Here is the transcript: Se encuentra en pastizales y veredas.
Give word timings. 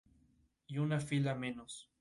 Se 0.65 0.73
encuentra 0.73 0.81
en 0.81 0.89
pastizales 1.03 1.37
y 1.37 1.39
veredas. 1.39 1.87